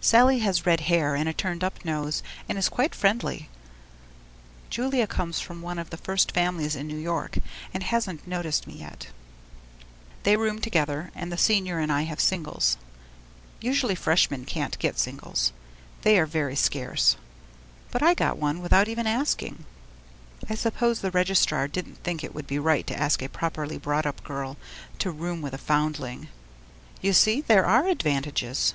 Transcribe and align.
Sallie 0.00 0.40
has 0.40 0.66
red 0.66 0.80
hair 0.90 1.14
and 1.14 1.28
a 1.28 1.32
turn 1.32 1.62
up 1.62 1.84
nose 1.84 2.20
and 2.48 2.58
is 2.58 2.68
quite 2.68 2.96
friendly; 2.96 3.48
Julia 4.70 5.06
comes 5.06 5.38
from 5.38 5.62
one 5.62 5.78
of 5.78 5.90
the 5.90 5.96
first 5.96 6.32
families 6.32 6.74
in 6.74 6.88
New 6.88 6.96
York 6.98 7.38
and 7.72 7.84
hasn't 7.84 8.26
noticed 8.26 8.66
me 8.66 8.74
yet. 8.74 9.06
They 10.24 10.36
room 10.36 10.60
together 10.60 11.12
and 11.14 11.30
the 11.30 11.38
Senior 11.38 11.78
and 11.78 11.92
I 11.92 12.02
have 12.10 12.18
singles. 12.18 12.76
Usually 13.60 13.94
Freshmen 13.94 14.46
can't 14.46 14.76
get 14.80 14.98
singles; 14.98 15.52
they 16.02 16.18
are 16.18 16.26
very 16.26 16.56
scarce, 16.56 17.14
but 17.92 18.02
I 18.02 18.14
got 18.14 18.36
one 18.36 18.60
without 18.60 18.88
even 18.88 19.06
asking. 19.06 19.64
I 20.50 20.56
suppose 20.56 21.02
the 21.02 21.12
registrar 21.12 21.68
didn't 21.68 22.02
think 22.02 22.24
it 22.24 22.34
would 22.34 22.48
be 22.48 22.58
right 22.58 22.84
to 22.88 22.98
ask 22.98 23.22
a 23.22 23.28
properly 23.28 23.78
brought 23.78 24.06
up 24.06 24.24
girl 24.24 24.56
to 24.98 25.12
room 25.12 25.40
with 25.40 25.54
a 25.54 25.56
foundling. 25.56 26.26
You 27.00 27.12
see 27.12 27.42
there 27.42 27.64
are 27.64 27.86
advantages! 27.86 28.74